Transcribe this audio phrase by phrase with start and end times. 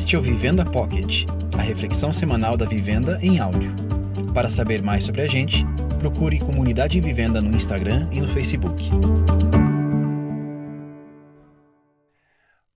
[0.00, 1.26] Este é o Vivenda Pocket,
[1.56, 3.70] a reflexão semanal da vivenda em áudio.
[4.32, 5.62] Para saber mais sobre a gente,
[5.98, 8.82] procure Comunidade Vivenda no Instagram e no Facebook.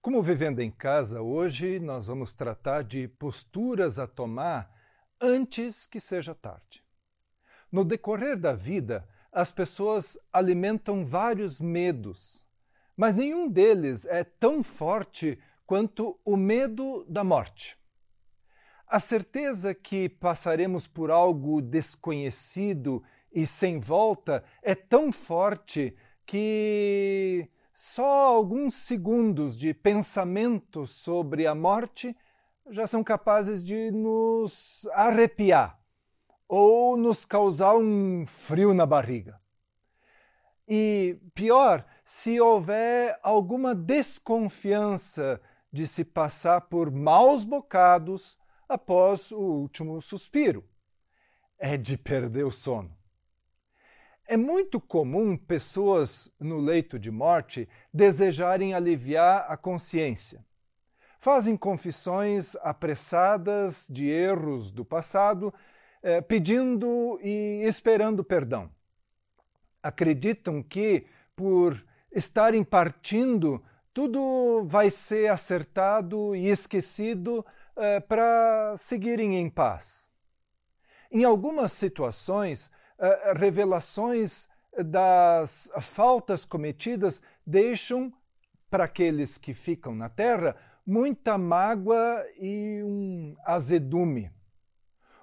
[0.03, 4.71] Como Vivenda em Casa, hoje nós vamos tratar de posturas a tomar
[5.19, 6.85] antes que seja tarde.
[7.73, 12.45] No decorrer da vida, as pessoas alimentam vários medos,
[12.95, 17.79] mas nenhum deles é tão forte quanto o medo da morte.
[18.87, 25.97] A certeza que passaremos por algo desconhecido e sem volta é tão forte
[26.27, 32.17] que só alguns segundos de pensamento sobre a morte
[32.71, 35.79] já são capazes de nos arrepiar
[36.49, 39.41] ou nos causar um frio na barriga.
[40.69, 45.41] E pior, se houver alguma desconfiança
[45.75, 50.65] de se passar por maus bocados após o último suspiro.
[51.59, 52.97] É de perder o sono.
[54.25, 60.47] É muito comum pessoas no leito de morte desejarem aliviar a consciência.
[61.19, 65.53] Fazem confissões apressadas de erros do passado,
[66.05, 68.71] eh, pedindo e esperando perdão.
[69.83, 73.61] Acreditam que, por estarem partindo
[73.95, 80.11] tudo vai ser acertado e esquecido eh, para seguirem em paz.
[81.13, 88.13] Em algumas situações, eh, revelações das faltas cometidas deixam
[88.69, 94.29] para aqueles que ficam na terra muita mágoa e um azedume.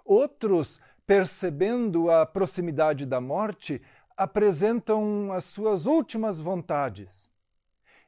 [0.06, 3.82] Outros, percebendo a proximidade da morte,
[4.16, 7.31] apresentam as suas últimas vontades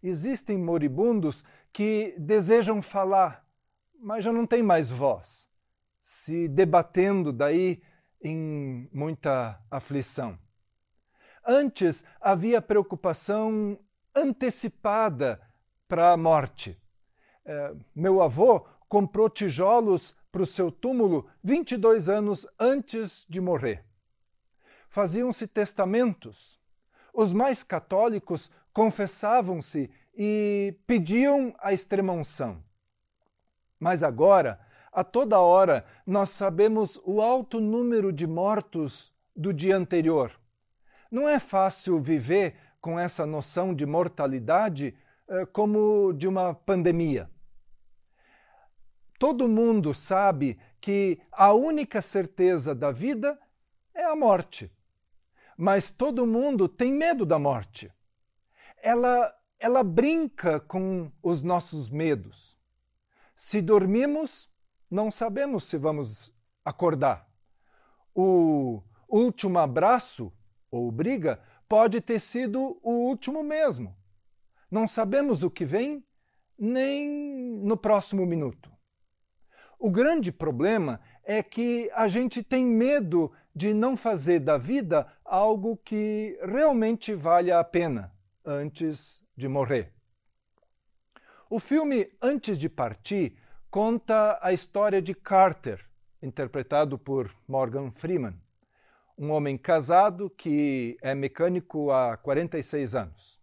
[0.03, 3.47] existem moribundos que desejam falar,
[3.97, 5.47] mas já não têm mais voz,
[6.01, 7.81] se debatendo daí
[8.21, 10.37] em muita aflição.
[11.45, 13.79] Antes havia preocupação
[14.15, 15.41] antecipada
[15.87, 16.79] para a morte.
[17.45, 23.83] É, meu avô comprou tijolos para o seu túmulo 22 anos antes de morrer.
[24.89, 26.59] Faziam-se testamentos.
[27.13, 32.61] Os mais católicos confessavam-se e pediam a extrema-unção.
[33.79, 34.59] Mas agora,
[34.91, 40.31] a toda hora, nós sabemos o alto número de mortos do dia anterior.
[41.11, 44.95] Não é fácil viver com essa noção de mortalidade
[45.27, 47.29] eh, como de uma pandemia.
[49.19, 53.39] Todo mundo sabe que a única certeza da vida
[53.93, 54.71] é a morte.
[55.55, 57.91] Mas todo mundo tem medo da morte
[58.83, 62.59] ela, ela brinca com os nossos medos.
[63.33, 64.51] Se dormimos,
[64.91, 66.33] não sabemos se vamos
[66.65, 67.25] acordar.
[68.13, 70.33] O último abraço
[70.69, 73.95] ou briga pode ter sido o último mesmo.
[74.69, 76.05] Não sabemos o que vem
[76.59, 77.07] nem
[77.63, 78.69] no próximo minuto.
[79.79, 85.77] O grande problema é que a gente tem medo de não fazer da vida algo
[85.77, 88.12] que realmente valha a pena
[88.45, 89.91] antes de morrer.
[91.49, 93.37] O filme Antes de Partir
[93.69, 95.83] conta a história de Carter,
[96.21, 98.35] interpretado por Morgan Freeman,
[99.17, 103.39] um homem casado que é mecânico há 46 anos.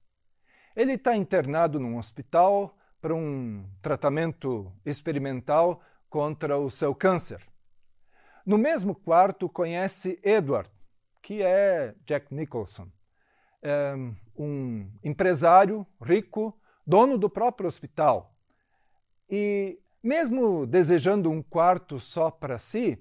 [0.75, 7.41] Ele está internado num hospital para um tratamento experimental contra o seu câncer.
[8.44, 10.71] No mesmo quarto conhece Edward,
[11.22, 12.91] que é Jack Nicholson,
[14.37, 18.34] um empresário rico, dono do próprio hospital.
[19.28, 22.99] E, mesmo desejando um quarto só para si,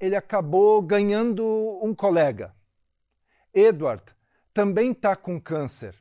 [0.00, 1.44] ele acabou ganhando
[1.82, 2.54] um colega.
[3.54, 4.04] Edward
[4.52, 5.94] também está com câncer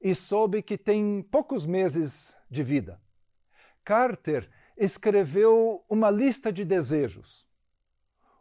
[0.00, 3.00] e soube que tem poucos meses de vida.
[3.84, 7.46] Carter escreveu uma lista de desejos.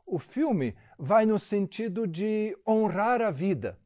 [0.06, 3.80] O filme vai no sentido de honrar a vida.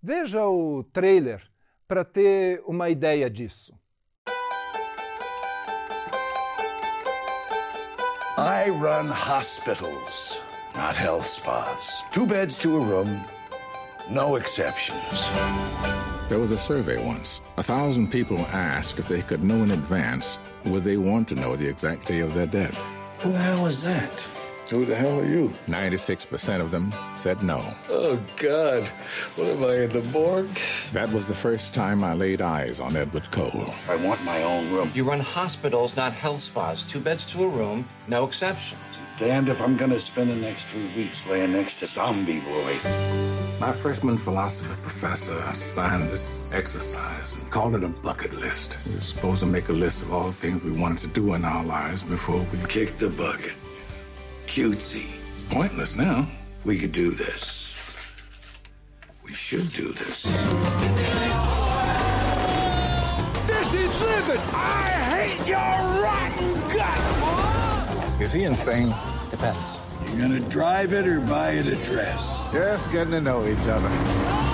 [0.00, 1.42] Veja o trailer
[1.88, 3.74] para ter uma ideia disso.
[8.38, 10.40] I run hospitals,
[10.76, 12.04] not health spas.
[12.12, 13.20] Two beds to a room,
[14.08, 15.28] no exceptions.
[16.28, 17.40] There was a survey once.
[17.56, 21.56] A thousand people asked if they could know in advance would they want to know
[21.56, 22.76] the exact day of their death.
[23.22, 24.12] Who the hell is that?
[24.70, 25.50] Who the hell are you?
[25.66, 27.74] 96% of them said no.
[27.88, 28.84] Oh, God.
[29.36, 30.58] What am I in the morgue?
[30.92, 33.72] That was the first time I laid eyes on Edward Cole.
[33.88, 34.90] I want my own room.
[34.94, 36.82] You run hospitals, not health spas.
[36.82, 38.80] Two beds to a room, no exceptions.
[39.18, 42.76] Damned if I'm gonna spend the next three weeks laying next to Zombie Boy.
[43.58, 48.78] My freshman philosophy professor signed this exercise and called it a bucket list.
[48.86, 51.34] We were supposed to make a list of all the things we wanted to do
[51.34, 53.54] in our lives before we Kick the bucket.
[54.48, 55.06] Cutesy.
[55.36, 56.26] It's pointless now.
[56.64, 57.74] We could do this.
[59.22, 60.22] We should do this.
[63.46, 64.40] This is living!
[64.54, 68.20] I hate your rotten guts!
[68.22, 68.94] Is he insane?
[69.28, 69.82] Depends.
[70.06, 72.42] You're gonna drive it or buy it a dress?
[72.50, 74.47] Just getting to know each other.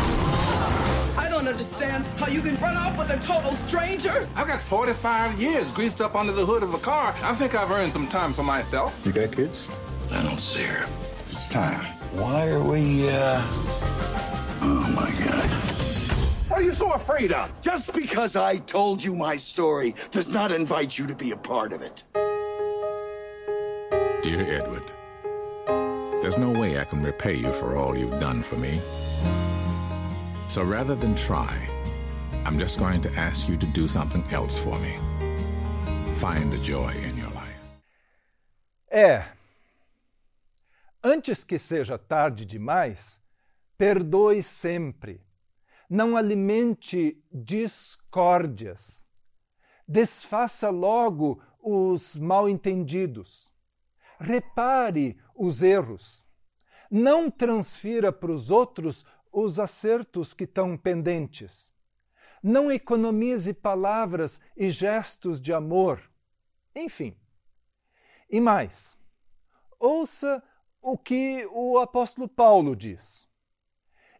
[1.45, 4.27] I don't understand how you can run off with a total stranger.
[4.35, 7.15] I've got 45 years greased up under the hood of a car.
[7.23, 8.99] I think I've earned some time for myself.
[9.05, 9.69] You got kids?
[10.11, 10.89] I don't see her.
[11.31, 11.85] It's time.
[12.15, 13.43] Why are we, uh.
[14.63, 15.51] Oh my god.
[16.49, 17.53] What are you so afraid of?
[17.61, 21.75] Just because I told you my story does not invite you to be a part
[21.75, 22.05] of it.
[24.23, 24.91] Dear Edward,
[26.23, 28.81] there's no way I can repay you for all you've done for me.
[30.49, 31.57] So rather than try,
[32.45, 34.99] I'm just going to ask you to do something else for me.
[36.17, 37.59] Find the joy in your life.
[38.91, 39.25] É.
[41.03, 43.21] Antes que seja tarde demais,
[43.77, 45.21] perdoe sempre.
[45.89, 49.03] Não alimente discórdias.
[49.89, 53.49] Desfaça logo os mal-entendidos.
[54.21, 56.23] Repare os erros.
[56.91, 61.75] Não transfira para os outros os acertos que estão pendentes.
[62.41, 66.01] Não economize palavras e gestos de amor.
[66.75, 67.17] Enfim.
[68.31, 68.97] E mais,
[69.79, 70.43] ouça
[70.81, 73.29] o que o apóstolo Paulo diz.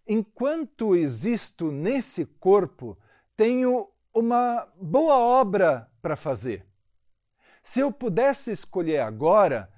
[0.07, 2.99] Enquanto existo nesse corpo,
[3.37, 6.67] tenho uma boa obra para fazer.
[7.63, 9.73] Se eu pudesse escolher agora,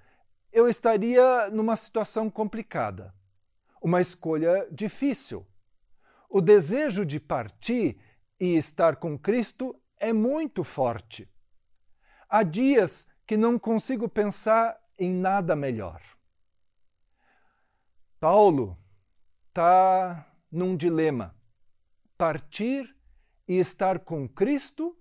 [0.50, 3.14] eu estaria numa situação complicada,
[3.80, 5.46] uma escolha difícil.
[6.28, 7.98] O desejo de partir
[8.38, 11.28] e estar com Cristo é muito forte.
[12.28, 16.02] Há dias que não consigo pensar em nada melhor.
[18.18, 18.76] Paulo
[19.48, 21.34] está num dilema:
[22.18, 22.94] partir
[23.46, 24.96] e estar com Cristo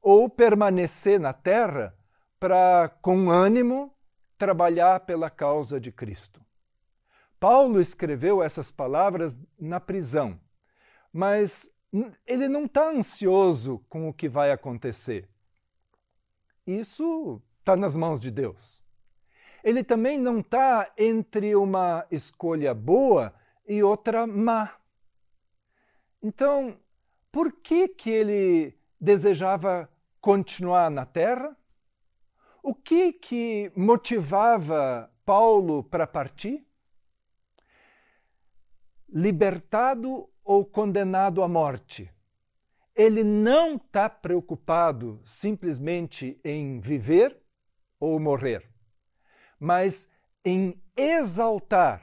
[0.00, 1.96] ou permanecer na terra
[2.40, 3.96] para, com ânimo,
[4.36, 6.41] trabalhar pela causa de Cristo.
[7.42, 10.40] Paulo escreveu essas palavras na prisão,
[11.12, 11.68] mas
[12.24, 15.28] ele não está ansioso com o que vai acontecer.
[16.64, 18.80] Isso está nas mãos de Deus.
[19.64, 23.34] Ele também não está entre uma escolha boa
[23.66, 24.76] e outra má.
[26.22, 26.78] Então,
[27.32, 29.90] por que, que ele desejava
[30.20, 31.56] continuar na terra?
[32.62, 36.64] O que, que motivava Paulo para partir?
[39.14, 42.10] Libertado ou condenado à morte,
[42.94, 47.38] ele não está preocupado simplesmente em viver
[48.00, 48.66] ou morrer,
[49.60, 50.08] mas
[50.42, 52.02] em exaltar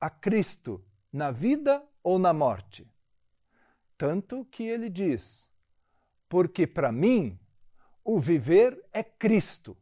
[0.00, 0.82] a Cristo
[1.12, 2.90] na vida ou na morte.
[3.98, 5.46] Tanto que ele diz:
[6.26, 7.38] porque para mim
[8.02, 9.76] o viver é Cristo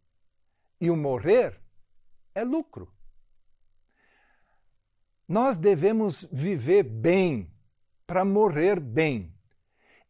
[0.81, 1.61] e o morrer
[2.35, 2.93] é lucro.
[5.26, 7.50] Nós devemos viver bem
[8.07, 9.33] para morrer bem.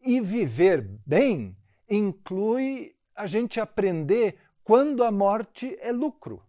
[0.01, 1.57] E viver bem
[1.89, 6.43] inclui a gente aprender quando a morte é lucro.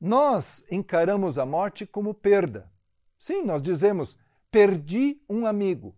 [0.00, 2.70] Nós encaramos a morte como perda.
[3.18, 4.18] Sim, nós dizemos:
[4.50, 5.96] perdi um amigo.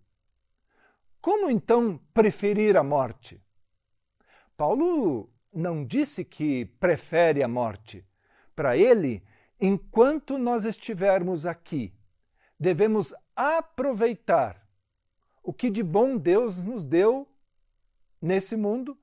[1.21, 3.43] Como então preferir a morte?
[4.57, 8.07] Paulo não disse que prefere a morte.
[8.55, 9.23] Para ele,
[9.61, 11.93] enquanto nós estivermos aqui,
[12.59, 14.67] devemos aproveitar
[15.43, 17.29] o que de bom Deus nos deu
[18.21, 18.99] nesse mundo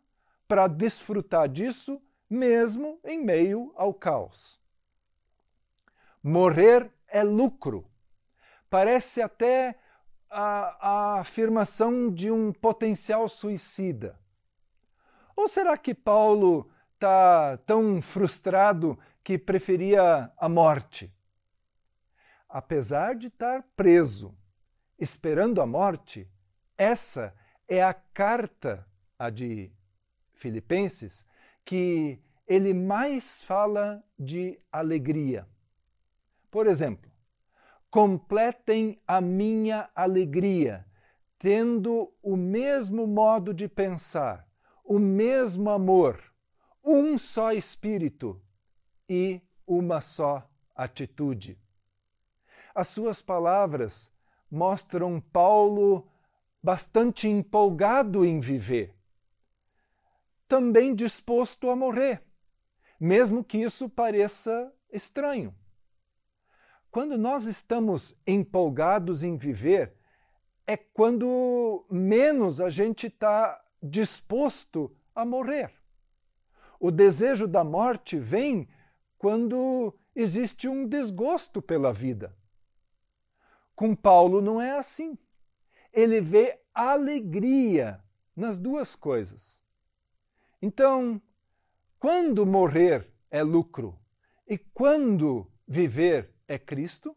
[0.48, 4.60] para desfrutar disso mesmo em meio ao caos.
[6.22, 7.86] Morrer é lucro.
[8.70, 9.78] Parece até
[10.30, 14.20] a, a afirmação de um potencial suicida.
[15.36, 21.12] Ou será que Paulo está tão frustrado que preferia a morte?
[22.50, 24.36] Apesar de estar preso,
[25.00, 26.30] esperando a morte,
[26.78, 27.34] essa
[27.68, 28.86] é a carta,
[29.18, 29.72] a de
[30.34, 31.26] Filipenses,
[31.64, 35.48] que ele mais fala de alegria.
[36.52, 37.10] Por exemplo,
[37.90, 40.86] completem a minha alegria,
[41.40, 44.46] tendo o mesmo modo de pensar,
[44.84, 46.22] o mesmo amor,
[46.84, 48.43] um só espírito
[49.14, 51.56] e uma só atitude.
[52.74, 54.12] As suas palavras
[54.50, 56.10] mostram Paulo
[56.64, 58.96] bastante empolgado em viver,
[60.48, 62.24] também disposto a morrer,
[63.00, 65.54] mesmo que isso pareça estranho.
[66.90, 69.94] Quando nós estamos empolgados em viver,
[70.66, 75.72] é quando menos a gente está disposto a morrer.
[76.80, 78.68] O desejo da morte vem
[79.24, 82.36] quando existe um desgosto pela vida.
[83.74, 85.18] Com Paulo não é assim.
[85.94, 88.04] Ele vê alegria
[88.36, 89.64] nas duas coisas.
[90.62, 91.22] Então,
[91.98, 93.98] quando morrer é lucro
[94.46, 97.16] e quando viver é Cristo,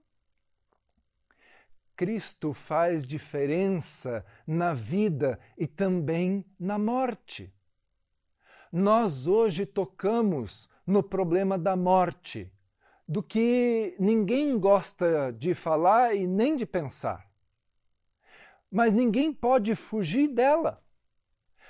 [1.97, 7.53] Cristo faz diferença na vida e também na morte.
[8.71, 12.53] Nós hoje tocamos no problema da morte,
[13.09, 17.29] do que ninguém gosta de falar e nem de pensar.
[18.71, 20.83] Mas ninguém pode fugir dela.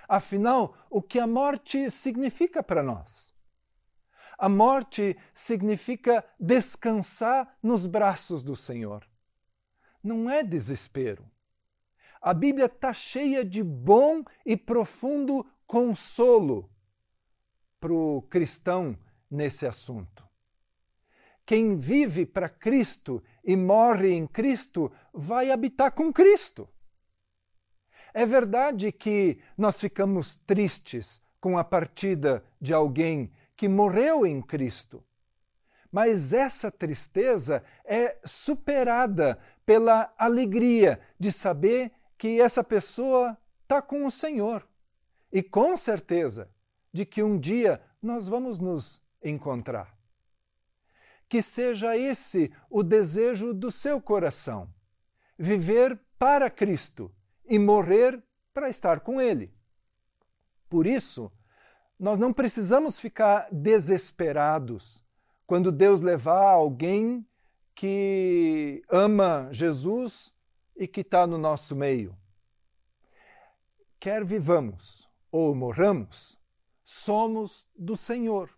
[0.08, 3.34] Afinal, o que a morte significa para nós?
[4.38, 9.06] A morte significa descansar nos braços do Senhor
[10.06, 11.28] não é desespero.
[12.22, 16.70] A Bíblia está cheia de bom e profundo consolo
[17.80, 18.96] para o cristão
[19.30, 20.26] nesse assunto.
[21.44, 26.68] Quem vive para Cristo e morre em Cristo vai habitar com Cristo.
[28.12, 35.04] É verdade que nós ficamos tristes com a partida de alguém que morreu em Cristo.
[35.92, 44.10] Mas essa tristeza é superada pela alegria de saber que essa pessoa está com o
[44.10, 44.66] Senhor.
[45.30, 46.50] E com certeza
[46.92, 49.96] de que um dia nós vamos nos encontrar.
[51.28, 54.68] Que seja esse o desejo do seu coração:
[55.38, 57.12] viver para Cristo
[57.48, 59.52] e morrer para estar com Ele.
[60.68, 61.30] Por isso,
[61.98, 65.04] nós não precisamos ficar desesperados
[65.46, 67.26] quando Deus levar alguém
[67.74, 70.34] que ama Jesus
[70.74, 72.16] e que está no nosso meio.
[74.00, 76.38] Quer vivamos ou morramos,
[76.84, 78.55] somos do Senhor.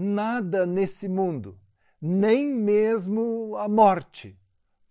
[0.00, 1.58] Nada nesse mundo,
[2.00, 4.38] nem mesmo a morte,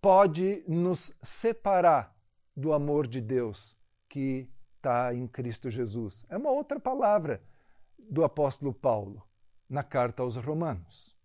[0.01, 2.13] pode nos separar
[2.53, 3.77] do amor de Deus
[4.09, 6.25] que está em Cristo Jesus.
[6.27, 7.41] É uma outra palavra
[7.97, 9.25] do apóstolo Paulo
[9.69, 11.15] na carta aos Romanos.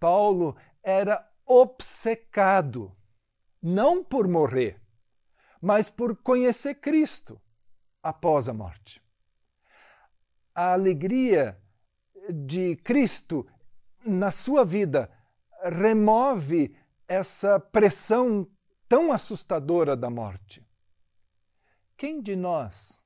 [0.00, 2.96] Paulo era obcecado,
[3.60, 4.80] não por morrer,
[5.60, 7.38] mas por conhecer Cristo
[8.02, 9.02] após a morte.
[10.54, 11.60] A alegria
[12.28, 13.46] de Cristo
[14.04, 15.10] na sua vida
[15.62, 18.46] remove essa pressão
[18.88, 20.66] tão assustadora da morte.
[21.96, 23.02] Quem de nós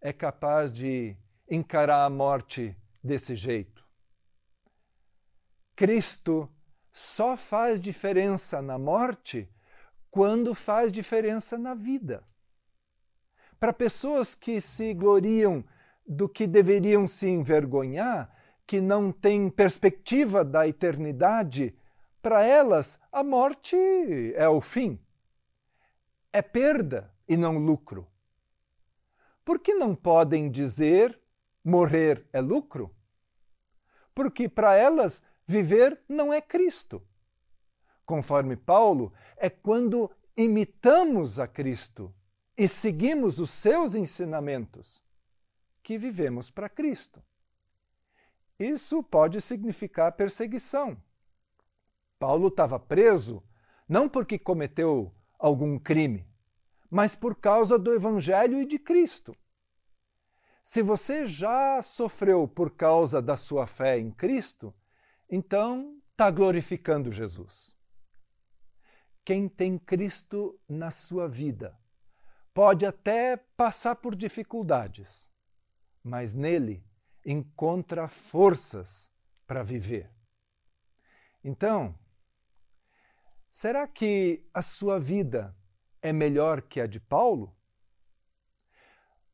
[0.00, 1.16] é capaz de
[1.48, 3.84] encarar a morte desse jeito?
[5.76, 6.50] Cristo
[6.92, 9.48] só faz diferença na morte
[10.10, 12.24] quando faz diferença na vida.
[13.58, 15.64] Para pessoas que se gloriam
[16.06, 18.34] do que deveriam se envergonhar,
[18.70, 21.76] que não têm perspectiva da eternidade,
[22.22, 23.74] para elas a morte
[24.36, 24.96] é o fim.
[26.32, 28.06] É perda e não lucro.
[29.44, 31.20] Por que não podem dizer
[31.64, 32.94] morrer é lucro?
[34.14, 37.02] Porque para elas Viver não é Cristo.
[38.06, 42.14] Conforme Paulo, é quando imitamos a Cristo
[42.56, 45.02] e seguimos os seus ensinamentos
[45.82, 47.20] que vivemos para Cristo.
[48.60, 51.02] Isso pode significar perseguição.
[52.18, 53.42] Paulo estava preso
[53.88, 56.28] não porque cometeu algum crime,
[56.90, 59.34] mas por causa do Evangelho e de Cristo.
[60.62, 64.74] Se você já sofreu por causa da sua fé em Cristo,
[65.26, 67.74] então está glorificando Jesus.
[69.24, 71.74] Quem tem Cristo na sua vida
[72.52, 75.30] pode até passar por dificuldades,
[76.04, 76.84] mas nele
[77.24, 79.10] encontra forças
[79.46, 80.10] para viver.
[81.42, 81.98] Então,
[83.48, 85.56] será que a sua vida
[86.02, 87.54] é melhor que a de Paulo?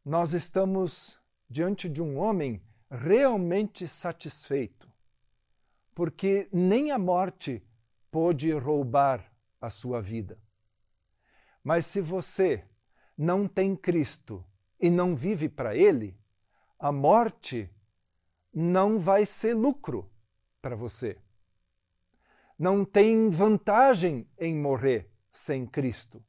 [0.05, 4.91] Nós estamos diante de um homem realmente satisfeito,
[5.95, 7.63] porque nem a morte
[8.11, 10.39] pode roubar a sua vida.
[11.63, 12.65] Mas se você
[13.19, 14.45] não tem Cristo
[14.79, 16.17] e não vive para Ele,
[16.79, 17.69] a morte
[18.59, 20.11] não vai ser lucro
[20.63, 21.19] para você.
[22.59, 26.25] Não tem vantagem em morrer sem Cristo,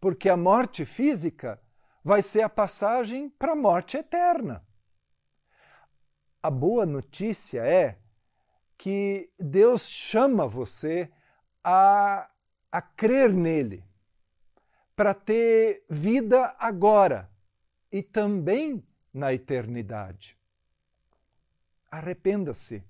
[0.00, 1.60] porque a morte física
[2.04, 4.64] vai ser a passagem para a morte eterna.
[6.40, 7.98] A boa notícia é
[8.78, 11.10] que Deus chama você
[11.64, 12.30] a,
[12.70, 13.82] a crer nele,
[14.94, 17.28] para ter vida agora
[17.90, 20.35] e também na eternidade.
[21.90, 22.84] Arrependa-se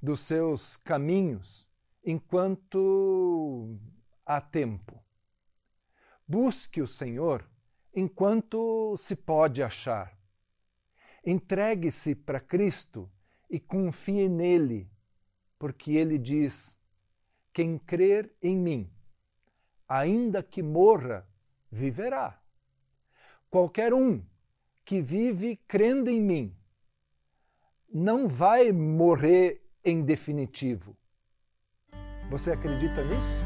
[0.00, 1.66] dos seus caminhos
[2.04, 3.78] enquanto
[4.24, 5.02] há tempo.
[6.26, 7.48] Busque o Senhor
[7.94, 10.16] enquanto se pode achar.
[11.24, 13.10] Entregue-se para Cristo
[13.50, 14.88] e confie nele,
[15.58, 16.76] porque ele diz:
[17.52, 18.90] Quem crer em mim,
[19.88, 21.26] ainda que morra,
[21.70, 22.40] viverá.
[23.50, 24.24] Qualquer um
[24.84, 26.55] que vive crendo em mim
[27.96, 30.94] não vai morrer em definitivo.
[32.30, 33.45] Você acredita nisso?